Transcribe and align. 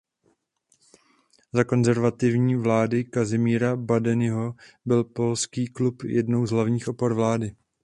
Za 1.53 1.63
konzervativní 1.63 2.55
vlády 2.55 3.03
Kazimíra 3.03 3.75
Badeniho 3.75 4.55
byl 4.85 5.03
Polský 5.03 5.67
klub 5.67 6.03
jednou 6.03 6.45
z 6.45 6.51
hlavních 6.51 6.87
opor 6.87 7.13
vlády. 7.13 7.55